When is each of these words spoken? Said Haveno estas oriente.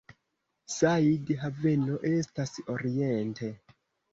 Said 0.77 1.29
Haveno 1.43 1.99
estas 2.13 2.57
oriente. 2.77 3.53